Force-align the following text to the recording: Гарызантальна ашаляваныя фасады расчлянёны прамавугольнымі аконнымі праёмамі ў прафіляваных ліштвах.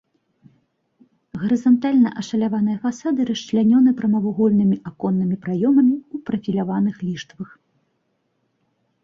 Гарызантальна 1.41 2.09
ашаляваныя 2.21 2.77
фасады 2.85 3.27
расчлянёны 3.31 3.89
прамавугольнымі 4.01 4.77
аконнымі 4.93 5.35
праёмамі 5.45 5.93
ў 6.15 6.17
прафіляваных 6.33 6.95
ліштвах. 7.09 7.49